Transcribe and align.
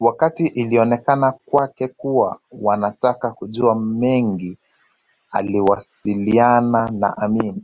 Wakati 0.00 0.46
ilionekana 0.46 1.32
kwake 1.32 1.88
kuwa 1.88 2.40
wanataka 2.52 3.30
kujua 3.32 3.74
mengi 3.74 4.58
aliwasiliana 5.32 6.88
na 6.90 7.16
Amin 7.16 7.62